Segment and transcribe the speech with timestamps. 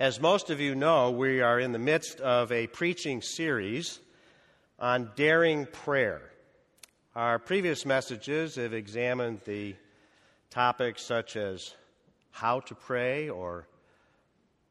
[0.00, 4.00] As most of you know, we are in the midst of a preaching series
[4.80, 6.32] on daring prayer.
[7.14, 9.76] Our previous messages have examined the
[10.50, 11.76] topics such as
[12.32, 13.68] how to pray or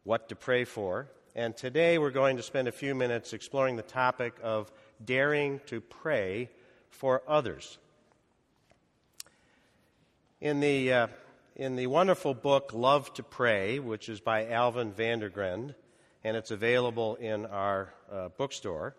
[0.04, 1.08] what to pray for.
[1.38, 4.74] And today we're going to spend a few minutes exploring the topic of
[5.06, 6.50] daring to pray
[6.90, 7.78] for others.
[10.42, 11.08] In the uh,
[11.56, 15.76] in the wonderful book Love to Pray, which is by Alvin VanderGriend,
[16.24, 18.96] and it's available in our uh, bookstore,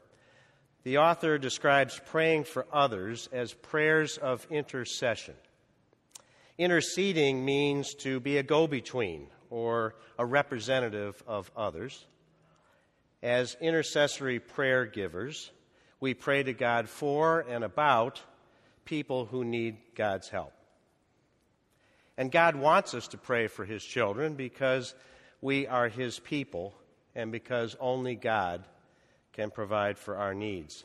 [0.84, 5.34] the author describes praying for others as prayers of intercession.
[6.56, 12.06] Interceding means to be a go between or a representative of others.
[13.22, 15.50] As intercessory prayer givers,
[15.98, 18.22] we pray to God for and about
[18.84, 20.52] people who need God's help.
[22.16, 24.94] And God wants us to pray for His children because
[25.40, 26.74] we are His people
[27.14, 28.64] and because only God
[29.32, 30.84] can provide for our needs.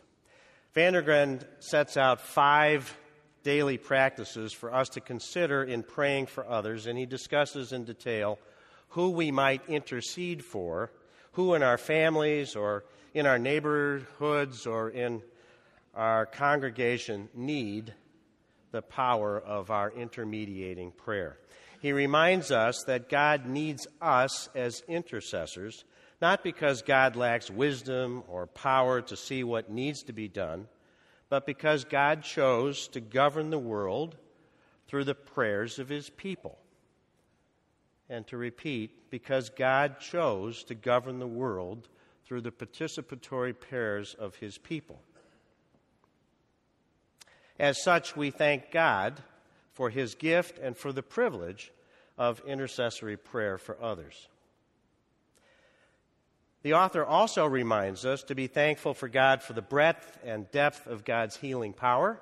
[0.76, 2.96] VanderGriend sets out five
[3.44, 8.38] daily practices for us to consider in praying for others, and he discusses in detail
[8.90, 10.92] who we might intercede for,
[11.34, 15.22] who in our families or in our neighborhoods or in
[15.96, 17.94] our congregation need
[18.72, 21.38] the power of our intermediating prayer.
[21.82, 25.86] He reminds us that God needs us as intercessors,
[26.22, 30.68] not because God lacks wisdom or power to see what needs to be done,
[31.30, 34.18] but because God chose to govern the world
[34.88, 36.58] through the prayers of his people.
[38.10, 41.88] And to repeat, because God chose to govern the world
[42.26, 45.02] through the participatory prayers of his people.
[47.60, 49.22] As such, we thank God
[49.74, 51.72] for his gift and for the privilege
[52.18, 54.28] of intercessory prayer for others.
[56.64, 60.88] The author also reminds us to be thankful for God for the breadth and depth
[60.88, 62.20] of God's healing power.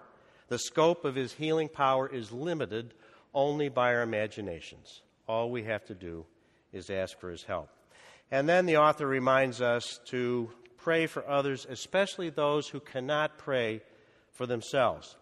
[0.48, 2.94] The scope of his healing power is limited
[3.34, 5.02] only by our imaginations.
[5.28, 6.26] All we have to do
[6.72, 7.70] is ask for his help.
[8.32, 13.82] And then the author reminds us to pray for others, especially those who cannot pray
[14.32, 15.16] for themselves.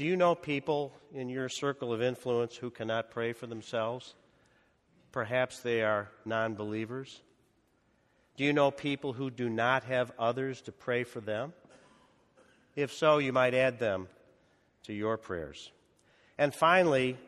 [0.00, 4.14] Do you know people in your circle of influence who cannot pray for themselves?
[5.12, 7.20] Perhaps they are non believers.
[8.38, 11.52] Do you know people who do not have others to pray for them?
[12.74, 14.08] If so, you might add them
[14.84, 15.70] to your prayers.
[16.38, 17.18] And finally,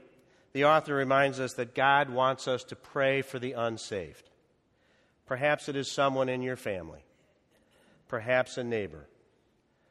[0.54, 4.30] the author reminds us that God wants us to pray for the unsaved.
[5.26, 7.04] Perhaps it is someone in your family,
[8.08, 9.08] perhaps a neighbor,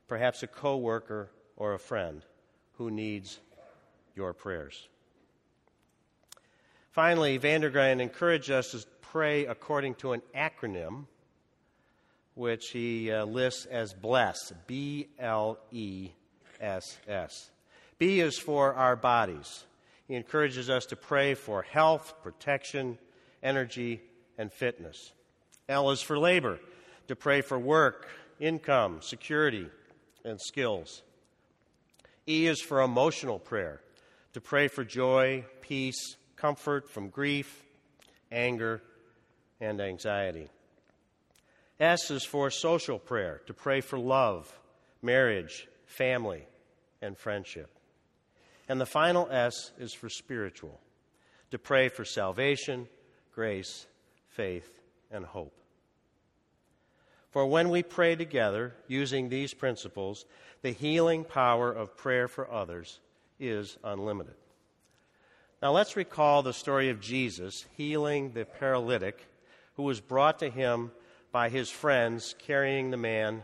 [0.07, 2.25] perhaps a coworker or a friend
[2.81, 3.39] who needs
[4.15, 4.87] your prayers.
[6.89, 11.05] Finally, VanderGriend encouraged us to pray according to an acronym
[12.33, 16.09] which he uh, lists as BLESS, B L E
[16.59, 17.51] S S.
[17.99, 19.65] B is for our bodies.
[20.07, 22.97] He encourages us to pray for health, protection,
[23.43, 24.01] energy,
[24.39, 25.11] and fitness.
[25.69, 26.59] L is for labor,
[27.07, 28.07] to pray for work,
[28.39, 29.67] income, security,
[30.25, 31.03] and skills.
[32.31, 33.81] E is for emotional prayer,
[34.31, 37.61] to pray for joy, peace, comfort from grief,
[38.31, 38.81] anger,
[39.59, 40.47] and anxiety.
[41.77, 44.57] S is for social prayer, to pray for love,
[45.01, 46.47] marriage, family,
[47.01, 47.69] and friendship.
[48.69, 50.79] And the final S is for spiritual,
[51.49, 52.87] to pray for salvation,
[53.35, 53.87] grace,
[54.29, 54.79] faith,
[55.11, 55.60] and hope.
[57.31, 60.25] For when we pray together using these principles,
[60.61, 62.99] the healing power of prayer for others
[63.39, 64.35] is unlimited.
[65.61, 69.25] Now let's recall the story of Jesus healing the paralytic
[69.75, 70.91] who was brought to him
[71.31, 73.43] by his friends carrying the man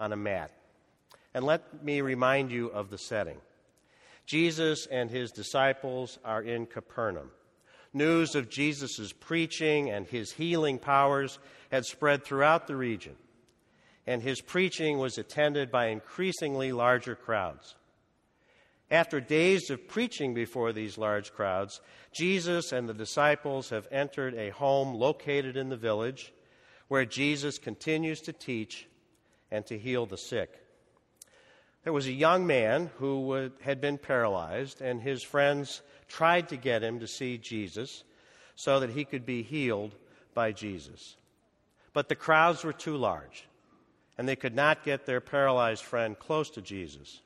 [0.00, 0.50] on a mat.
[1.32, 3.38] And let me remind you of the setting.
[4.26, 7.30] Jesus and his disciples are in Capernaum.
[7.92, 11.38] News of Jesus' preaching and his healing powers
[11.70, 13.14] had spread throughout the region
[14.08, 17.74] and his preaching was attended by increasingly larger crowds.
[18.90, 21.82] After days of preaching before these large crowds,
[22.14, 26.32] Jesus and the disciples have entered a home located in the village
[26.88, 28.88] where Jesus continues to teach
[29.50, 30.58] and to heal the sick.
[31.84, 36.82] There was a young man who had been paralyzed, and his friends tried to get
[36.82, 38.04] him to see Jesus
[38.56, 39.94] so that he could be healed
[40.32, 41.18] by Jesus.
[41.92, 43.47] But the crowds were too large
[44.18, 47.22] and they could not get their paralyzed friend close to Jesus.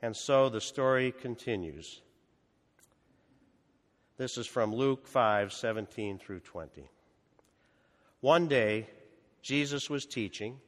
[0.00, 2.00] And so the story continues.
[4.16, 6.88] This is from Luke 5 17 through 20.
[8.20, 8.88] One day,
[9.42, 10.58] Jesus was teaching,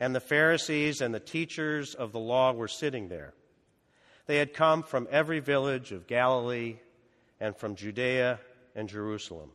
[0.00, 3.34] and the Pharisees and the teachers of the law were sitting there.
[4.26, 6.76] They had come from every village of Galilee
[7.38, 8.40] and from Judea
[8.74, 9.50] and Jerusalem.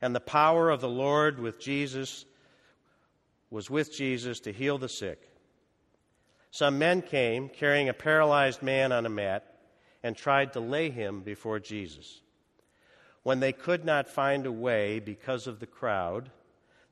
[0.00, 2.24] And the power of the Lord with Jesus
[3.52, 5.28] was with Jesus to heal the sick.
[6.50, 9.44] Some men came carrying a paralyzed man on a mat
[10.02, 12.22] and tried to lay him before Jesus.
[13.22, 16.30] When they could not find a way because of the crowd,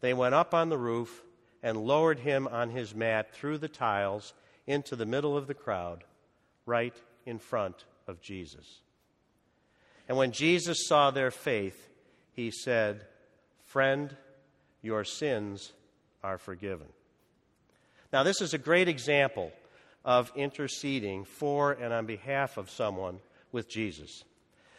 [0.03, 1.23] they went up on the roof
[1.63, 4.35] and lowered him on his mat through the tiles
[4.67, 6.05] into the middle of the crowd,
[6.67, 8.81] right in front of Jesus.
[10.09, 11.89] And when Jesus saw their faith,
[12.33, 13.07] he said,
[13.65, 14.15] Friend,
[14.83, 15.73] your sins
[16.23, 16.87] are forgiven.
[18.13, 19.53] Now, this is a great example
[20.05, 23.21] of interceding for and on behalf of someone
[23.53, 24.25] with Jesus.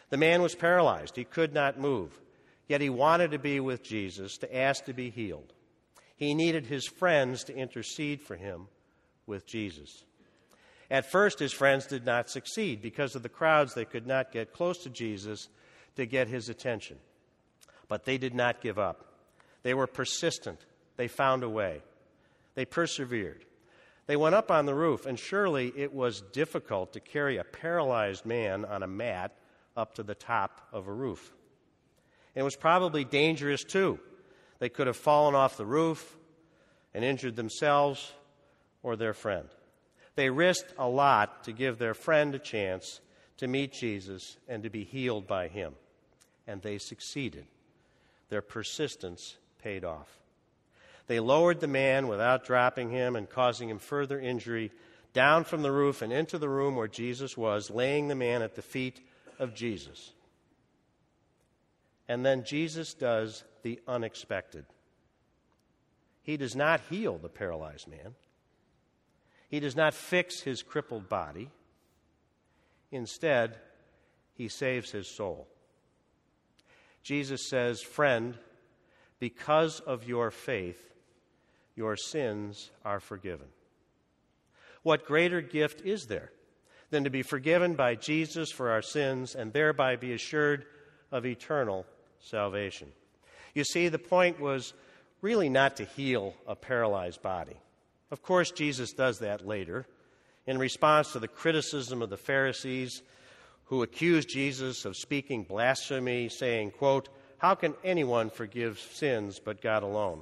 [0.10, 2.20] The man was paralyzed, he could not move,
[2.68, 5.54] yet he wanted to be with Jesus to ask to be healed.
[6.16, 8.68] He needed his friends to intercede for him
[9.26, 10.04] with Jesus.
[10.92, 12.82] At first, his friends did not succeed.
[12.82, 15.48] Because of the crowds, they could not get close to Jesus
[15.96, 16.98] to get his attention.
[17.88, 19.06] But they did not give up.
[19.64, 20.60] They were persistent.
[21.02, 21.82] They found a way.
[22.54, 23.44] They persevered.
[24.06, 28.24] They went up on the roof, and surely it was difficult to carry a paralyzed
[28.24, 29.36] man on a mat
[29.76, 31.34] up to the top of a roof.
[32.36, 34.00] It was probably dangerous too.
[34.60, 36.18] They could have fallen off the roof
[36.94, 38.14] and injured themselves
[38.84, 39.50] or their friend.
[40.14, 43.02] They risked a lot to give their friend a chance
[43.38, 45.74] to meet Jesus and to be healed by him.
[46.46, 47.48] And they succeeded.
[48.30, 50.21] Their persistence paid off.
[51.08, 54.72] They lowered the man without dropping him and causing him further injury
[55.14, 58.56] down from the roof and into the room where Jesus was, laying the man at
[58.56, 59.02] the feet
[59.40, 60.14] of Jesus.
[62.08, 64.66] And then Jesus does the unexpected.
[66.24, 68.16] He does not heal the paralyzed man.
[69.50, 71.50] He does not fix his crippled body.
[72.92, 73.58] Instead,
[74.34, 75.48] he saves his soul.
[77.04, 78.38] Jesus says, Friend,
[79.20, 80.91] because of your faith,
[81.82, 83.48] your sins are forgiven.
[84.84, 86.32] What greater gift is there
[86.92, 90.68] than to be forgiven by Jesus for our sins and thereby be assured
[91.12, 91.88] of eternal
[92.20, 92.90] salvation?
[93.56, 94.76] You see, the point was
[95.22, 97.58] really not to heal a paralyzed body.
[98.12, 99.88] Of course, Jesus does that later
[100.46, 103.02] in response to the criticism of the Pharisees
[103.66, 109.82] who accused Jesus of speaking blasphemy, saying, quote, How can anyone forgive sins but God
[109.82, 110.22] alone?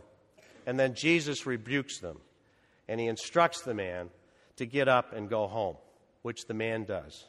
[0.65, 2.17] And then Jesus rebukes them
[2.88, 4.09] and he instructs the man
[4.57, 5.77] to get up and go home,
[6.21, 7.25] which the man does.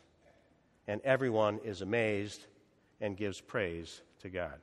[0.88, 2.44] And everyone is amazed
[3.00, 4.54] and gives praise to God.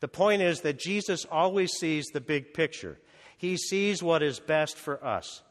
[0.00, 2.98] The point is that Jesus always sees the big picture.
[3.36, 5.42] He sees what is best for us.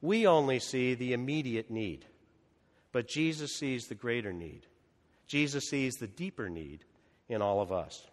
[0.00, 2.04] We only see the immediate need,
[2.92, 4.66] but Jesus sees the greater need.
[5.26, 6.84] Jesus sees the deeper need
[7.28, 8.06] in all of us.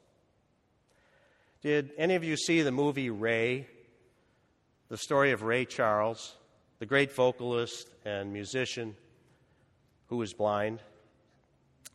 [1.63, 3.68] Did any of you see the movie Ray?
[4.89, 6.36] The story of Ray Charles,
[6.80, 8.98] the great vocalist and musician
[10.07, 10.81] who was blind.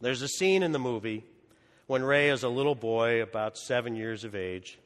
[0.00, 1.22] There's a scene in the movie
[1.86, 4.78] when Ray is a little boy, about seven years of age,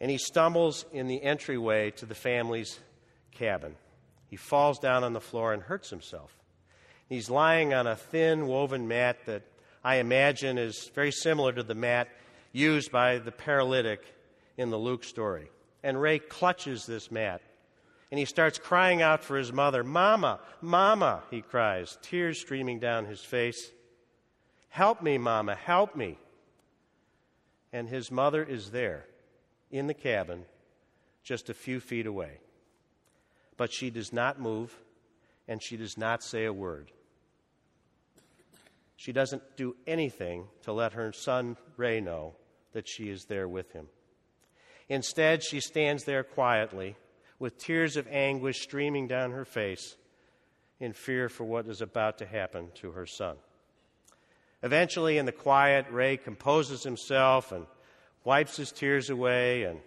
[0.00, 2.78] and he stumbles in the entryway to the family's
[3.30, 3.74] cabin.
[4.28, 6.36] He falls down on the floor and hurts himself.
[7.08, 9.44] He's lying on a thin woven mat that
[9.82, 12.08] I imagine is very similar to the mat
[12.56, 14.02] used by the paralytic
[14.56, 15.50] in the Luke story.
[15.82, 17.42] And Ray clutches this mat
[18.10, 19.84] and he starts crying out for his mother.
[19.84, 23.72] Mama, Mama, he cries, tears streaming down his face.
[24.70, 26.18] Help me, Mama, help me.
[27.74, 29.04] And his mother is there
[29.70, 30.46] in the cabin
[31.22, 32.38] just a few feet away.
[33.58, 34.74] But she does not move
[35.46, 36.90] and she does not say a word.
[38.96, 42.34] She doesn't do anything to let her son Ray know
[42.76, 43.86] that she is there with him.
[44.86, 46.94] Instead, she stands there quietly
[47.38, 49.96] with tears of anguish streaming down her face
[50.78, 53.36] in fear for what is about to happen to her son.
[54.62, 57.64] Eventually, in the quiet, Ray composes himself and
[58.24, 59.80] wipes his tears away, and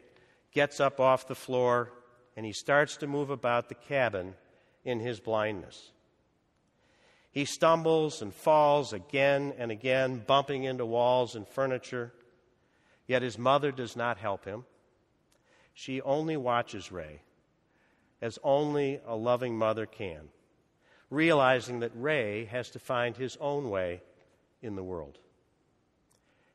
[0.52, 1.92] gets up off the floor,
[2.36, 4.34] and he starts to move about the cabin
[4.84, 5.92] in his blindness.
[7.30, 12.14] He stumbles and falls again and again, bumping into walls and furniture.
[13.10, 14.66] Yet his mother does not help him.
[15.74, 17.24] She only watches Ray,
[18.22, 20.30] as only a loving mother can,
[21.10, 24.04] realizing that Ray has to find his own way
[24.62, 25.18] in the world.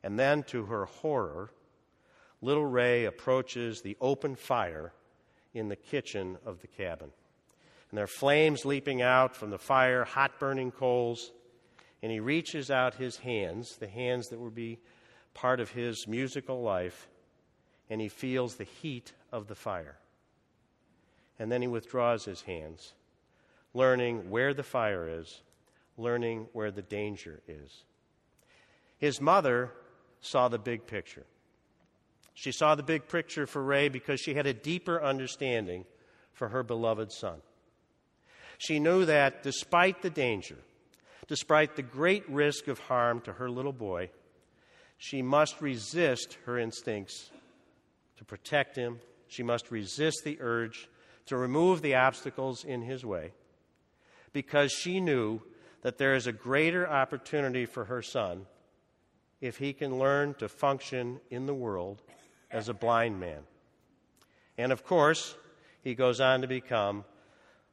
[0.01, 1.51] And then, to her horror,
[2.41, 4.93] little Ray approaches the open fire
[5.53, 7.09] in the kitchen of the cabin.
[7.89, 11.33] And there are flames leaping out from the fire, hot burning coals.
[12.01, 14.79] And he reaches out his hands, the hands that would be
[15.35, 17.07] part of his musical life,
[17.89, 19.97] and he feels the heat of the fire.
[21.37, 22.93] And then he withdraws his hands,
[23.73, 25.43] learning where the fire is,
[25.97, 27.83] learning where the danger is.
[28.97, 29.71] His mother
[30.21, 31.25] saw the big picture.
[32.33, 35.85] She saw the big picture for Ray because she had a deeper understanding
[36.33, 37.41] for her beloved son.
[38.57, 40.57] She knew that despite the danger,
[41.27, 44.09] despite the great risk of harm to her little boy,
[44.97, 47.31] she must resist her instincts
[48.17, 48.99] to protect him.
[49.27, 50.89] She must resist the urge
[51.25, 53.33] to remove the obstacles in his way
[54.33, 55.41] because she knew
[55.81, 58.45] that there is a greater opportunity for her son
[59.41, 62.01] if he can learn to function in the world
[62.51, 63.41] as a blind man.
[64.57, 65.35] And of course,
[65.81, 67.05] he goes on to become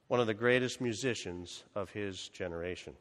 [0.08, 2.94] one of the greatest musicians of his generation.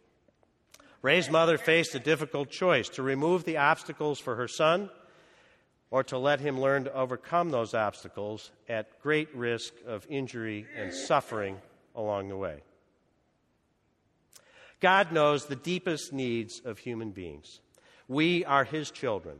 [1.01, 4.89] Ray's mother faced a difficult choice to remove the obstacles for her son
[5.89, 10.93] or to let him learn to overcome those obstacles at great risk of injury and
[10.93, 11.57] suffering
[11.95, 12.61] along the way.
[14.79, 17.59] God knows the deepest needs of human beings.
[18.07, 19.37] We are his children.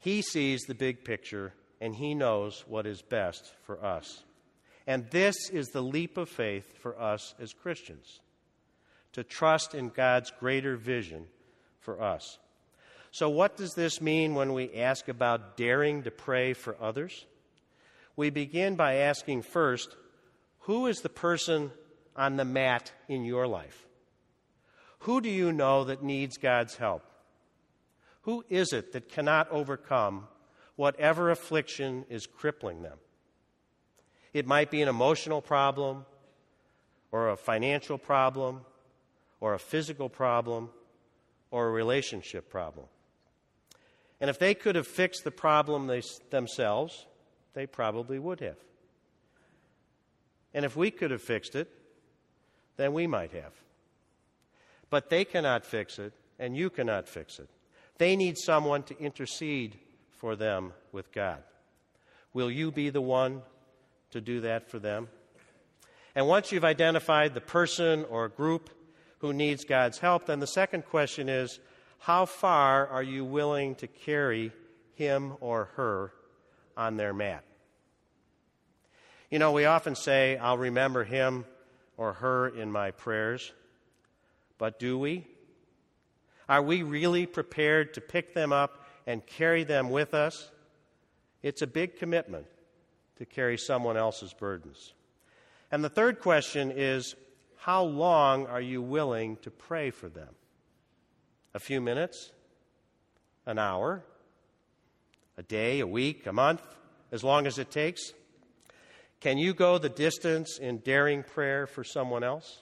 [0.00, 4.24] He sees the big picture and he knows what is best for us.
[4.86, 8.20] And this is the leap of faith for us as Christians
[9.14, 11.26] to trust in God's greater vision
[11.80, 12.38] for us.
[13.10, 17.24] So, what does this mean when we ask about daring to pray for others?
[18.16, 19.96] We begin by asking first,
[20.60, 21.70] who is the person
[22.16, 23.86] on the mat in your life?
[25.00, 27.02] Who do you know that needs God's help?
[28.22, 30.26] Who is it that cannot overcome
[30.76, 32.98] whatever affliction is crippling them?
[34.32, 36.06] It might be an emotional problem,
[37.12, 38.62] or a financial problem,
[39.40, 40.70] or a physical problem,
[41.50, 42.86] or a relationship problem.
[44.20, 47.06] And if they could have fixed the problem they, themselves,
[47.52, 48.56] they probably would have.
[50.52, 51.68] And if we could have fixed it,
[52.76, 53.52] then we might have.
[54.90, 57.48] But they cannot fix it, and you cannot fix it.
[57.98, 59.78] They need someone to intercede
[60.10, 61.42] for them with God.
[62.32, 63.42] Will you be the one
[64.10, 65.08] to do that for them?
[66.14, 68.70] And once you've identified the person or group
[69.24, 71.58] who needs God's help, then the second question is
[71.98, 74.52] how far are you willing to carry
[74.96, 76.12] him or her
[76.76, 77.42] on their mat?
[79.30, 81.46] You know, we often say, I'll remember him
[81.96, 83.50] or her in my prayers,
[84.58, 85.26] but do we?
[86.46, 90.50] Are we really prepared to pick them up and carry them with us?
[91.42, 92.44] It's a big commitment
[93.16, 94.92] to carry someone else's burdens.
[95.72, 97.14] And the third question is
[97.64, 100.28] how long are you willing to pray for them?
[101.54, 102.30] A few minutes?
[103.46, 104.04] An hour?
[105.38, 105.80] A day?
[105.80, 106.26] A week?
[106.26, 106.60] A month?
[107.10, 108.12] As long as it takes?
[109.20, 112.60] Can you go the distance in daring prayer for someone else?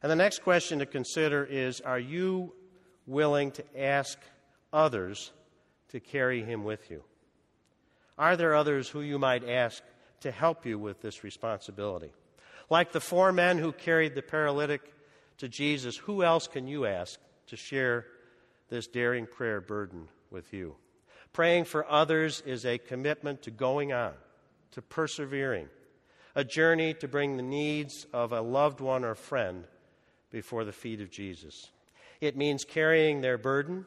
[0.00, 2.52] And the next question to consider is Are you
[3.04, 4.16] willing to ask
[4.72, 5.32] others
[5.88, 7.02] to carry him with you?
[8.16, 9.82] Are there others who you might ask
[10.20, 12.12] to help you with this responsibility?
[12.70, 14.82] Like the four men who carried the paralytic
[15.38, 18.06] to Jesus, who else can you ask to share
[18.68, 20.74] this daring prayer burden with you?
[21.32, 24.12] Praying for others is a commitment to going on,
[24.72, 25.68] to persevering,
[26.34, 29.64] a journey to bring the needs of a loved one or friend
[30.30, 31.70] before the feet of Jesus.
[32.20, 33.86] It means carrying their burden,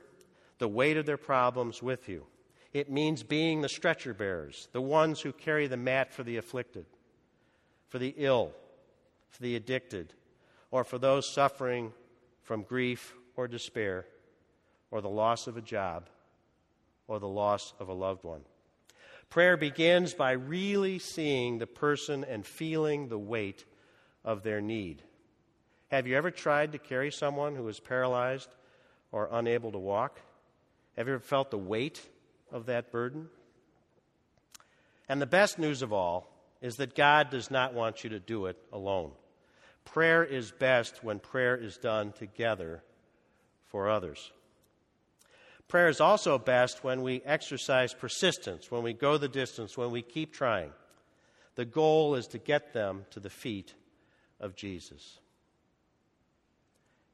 [0.57, 2.25] the weight of their problems with you.
[2.73, 6.85] It means being the stretcher bearers, the ones who carry the mat for the afflicted,
[7.89, 8.53] for the ill,
[9.31, 10.13] for the addicted,
[10.69, 11.91] or for those suffering
[12.43, 14.05] from grief or despair,
[14.91, 16.09] or the loss of a job,
[17.07, 18.41] or the loss of a loved one.
[19.29, 23.65] Prayer begins by really seeing the person and feeling the weight
[24.25, 25.01] of their need.
[25.89, 28.53] Have you ever tried to carry someone who is paralyzed
[29.11, 30.19] or unable to walk?
[30.97, 32.01] Have you ever felt the weight
[32.51, 33.29] of that burden?
[35.07, 36.30] And the best news of all
[36.62, 39.12] is that God does not want you to do it alone.
[39.86, 42.84] Prayer is best when prayer is done together
[43.68, 44.32] for others.
[45.68, 50.01] Prayer is also best when we exercise persistence, when we go the distance, when we
[50.01, 50.72] keep trying.
[51.56, 53.74] The goal is to get them to the feet
[54.39, 55.20] of Jesus.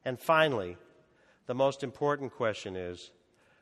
[0.04, 0.76] And finally,
[1.46, 3.10] the most important question is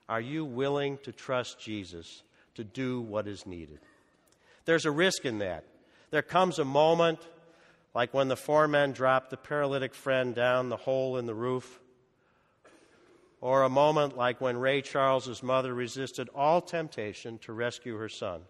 [0.09, 2.23] are you willing to trust Jesus
[2.57, 3.79] to do what is needed.
[4.65, 5.65] There's a risk in that.
[6.17, 7.19] There comes a moment,
[7.95, 11.79] like when the four men dropped the paralytic friend down the hole in the roof,
[13.43, 18.41] or a moment like when Ray Charles's mother resisted all temptation to rescue her son.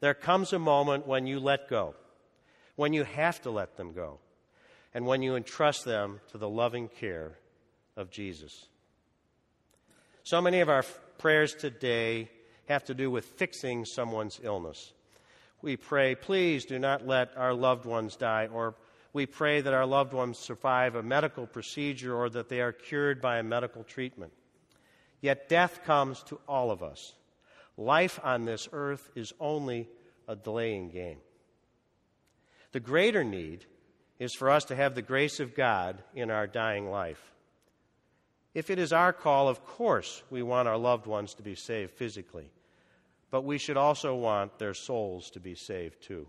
[0.00, 1.94] There comes a moment when you let go,
[2.76, 4.18] when you have to let them go,
[4.94, 7.32] and when you entrust them to the loving care
[7.94, 8.68] of Jesus.
[10.22, 10.86] So many of our
[11.18, 12.30] prayers today
[12.70, 14.94] have to do with fixing someone's illness.
[15.62, 18.74] We pray, please do not let our loved ones die, or
[19.12, 23.20] we pray that our loved ones survive a medical procedure or that they are cured
[23.22, 24.32] by a medical treatment.
[25.20, 27.14] Yet death comes to all of us.
[27.76, 29.88] Life on this earth is only
[30.26, 31.18] a delaying game.
[32.72, 33.64] The greater need
[34.18, 37.32] is for us to have the grace of God in our dying life.
[38.54, 41.92] If it is our call, of course, we want our loved ones to be saved
[41.92, 42.50] physically,
[43.32, 46.28] but we should also want their souls to be saved too.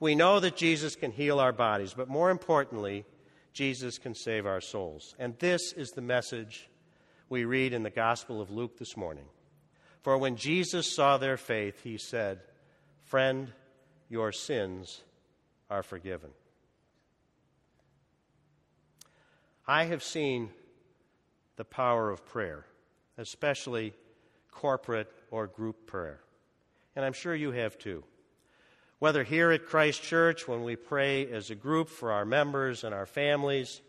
[0.00, 3.04] We know that Jesus can heal our bodies, but more importantly,
[3.52, 5.14] Jesus can save our souls.
[5.18, 6.70] And this is the message
[7.28, 9.26] we read in the Gospel of Luke this morning.
[10.00, 12.40] For when Jesus saw their faith, he said,
[13.04, 13.52] Friend,
[14.08, 15.02] your sins
[15.68, 16.30] are forgiven.
[19.66, 20.50] I have seen
[21.56, 22.64] the power of prayer,
[23.18, 23.92] especially
[24.50, 26.20] corporate or group prayer.
[26.94, 28.04] And I'm sure you have too.
[28.98, 32.94] Whether here at Christ Church, when we pray as a group for our members and
[32.94, 33.82] our families,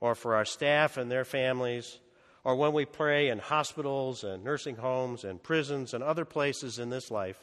[0.00, 2.00] or for our staff and their families,
[2.42, 6.90] or when we pray in hospitals and nursing homes and prisons and other places in
[6.90, 7.38] this life,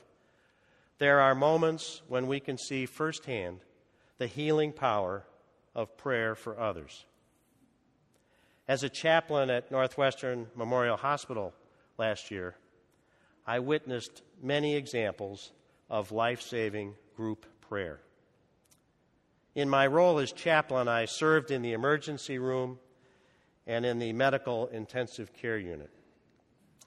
[0.98, 3.60] there are moments when we can see firsthand
[4.18, 5.24] the healing power
[5.76, 7.06] of prayer for others.
[8.68, 11.54] As a chaplain at Northwestern Memorial Hospital
[11.98, 12.56] last year,
[13.48, 15.54] I witnessed many examples
[15.90, 18.02] of life saving group prayer.
[19.56, 22.78] In my role as chaplain, I served in the emergency room
[23.66, 25.90] and in the medical intensive care unit.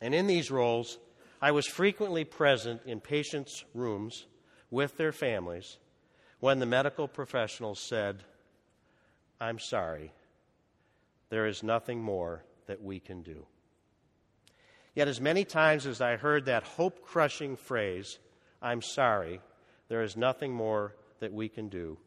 [0.01, 0.99] And in these roles,
[1.43, 4.27] I was frequently present in patients' rooms
[4.71, 5.79] with their families
[6.41, 8.23] when the medical professionals said,
[9.41, 10.13] I'm sorry,
[11.31, 13.47] there is nothing more that we can do.
[14.95, 18.19] Yet, as many times as I heard that hope crushing phrase,
[18.61, 19.41] I'm sorry,
[19.89, 21.99] there is nothing more that we can do,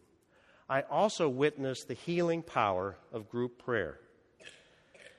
[0.70, 4.00] I also witnessed the healing power of group prayer.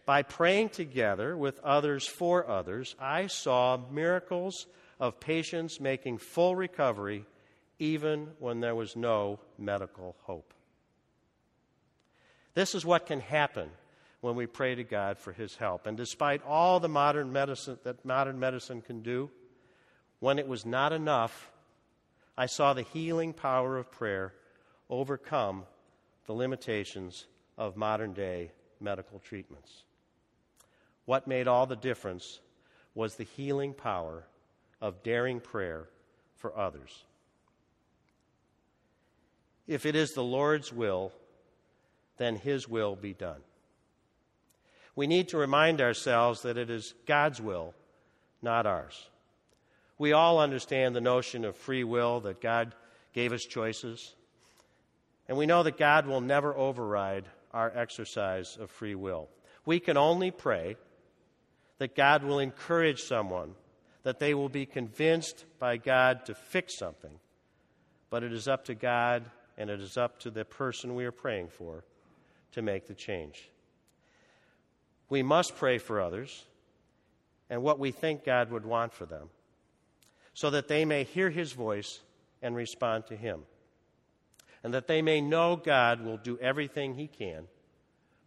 [0.07, 4.67] By praying together with others for others, I saw miracles
[5.01, 7.25] of patients making full recovery
[7.79, 10.53] even when there was no medical hope.
[12.55, 13.71] This is what can happen
[14.25, 15.87] when we pray to God for his help.
[15.87, 19.31] And despite all the modern medicine that modern medicine can do,
[20.19, 21.53] when it was not enough,
[22.35, 24.33] I saw the healing power of prayer
[24.89, 25.65] overcome
[26.25, 27.27] the limitations
[27.59, 29.83] of modern day medical treatments.
[31.05, 32.41] What made all the difference
[32.95, 34.25] was the healing power
[34.81, 35.91] of daring prayer
[36.37, 37.05] for others.
[39.67, 41.13] If it is the Lord's will,
[42.17, 43.43] then His will be done
[44.97, 47.75] we need to remind ourselves that it is God's will,
[48.43, 49.09] not ours.
[49.99, 52.75] We all understand the notion of free will, that God
[53.13, 54.15] gave us choices.
[55.29, 59.29] And we know that God will never override our exercise of free will.
[59.65, 60.77] We can only pray
[61.79, 63.55] that God will encourage someone,
[64.03, 67.19] that they will be convinced by God to fix something.
[68.11, 69.25] But it is up to God
[69.57, 71.85] and it is up to the person we are praying for
[72.53, 73.49] to make the change.
[75.09, 76.45] We must pray for others
[77.51, 79.29] and what we think God would want for them
[80.35, 82.01] so that they may hear his voice
[82.43, 83.43] and respond to him.
[84.63, 87.47] And that they may know God will do everything he can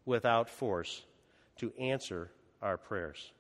[0.06, 1.04] without force
[1.58, 3.32] to answer our prayers.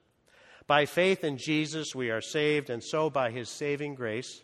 [0.65, 4.41] By faith in Jesus, we are saved, and so by his saving grace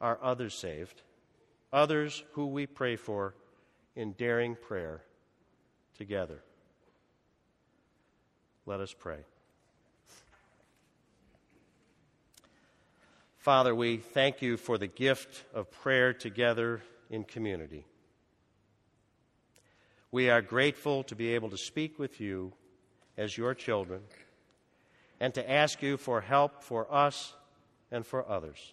[0.00, 1.02] are others saved,
[1.72, 3.34] others who we pray for
[3.94, 5.02] in daring prayer
[5.96, 6.42] together.
[8.68, 9.18] Let us pray.
[13.38, 17.86] Father, we thank you for the gift of prayer together in community.
[20.10, 22.54] We are grateful to be able to speak with you
[23.16, 24.00] as your children
[25.20, 27.34] and to ask you for help for us
[27.92, 28.72] and for others.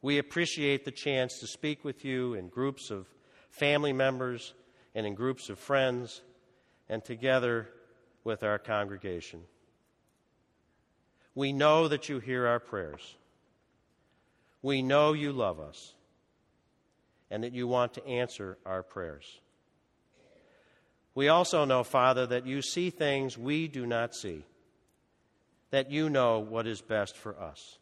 [0.00, 3.06] We appreciate the chance to speak with you in groups of
[3.50, 4.54] family members
[4.94, 6.22] and in groups of friends
[6.88, 7.68] and together
[8.24, 9.40] with our congregation.
[11.34, 13.16] We know that you hear our prayers.
[14.62, 15.94] We know you love us
[17.30, 19.40] and that you want to answer our prayers.
[21.14, 24.44] We also know, Father, that you see things we do not see,
[25.70, 27.78] that you know what is best for us.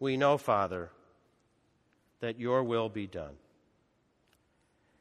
[0.00, 0.90] We know, Father,
[2.20, 3.34] that your will be done.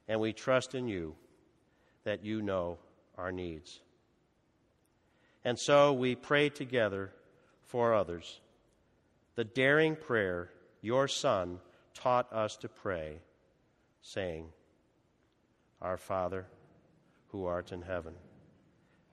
[0.07, 1.15] And we trust in you
[2.07, 2.77] that you know
[3.17, 3.81] our needs.
[5.43, 7.11] And so we pray together
[7.63, 8.39] for others
[9.35, 10.49] the daring prayer
[10.81, 11.59] your Son
[11.93, 13.19] taught us to pray,
[14.01, 14.45] saying,
[15.81, 16.47] Our Father,
[17.27, 18.13] who art in heaven,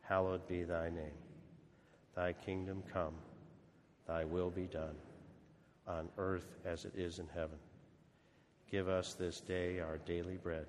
[0.03, 1.19] hallowed be thy name.
[2.15, 3.15] Thy kingdom come,
[4.07, 4.95] thy will be done,
[5.89, 7.59] on earth as it is in heaven.
[8.71, 10.69] Give us this day our daily bread,